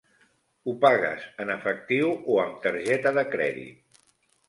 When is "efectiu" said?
1.57-2.11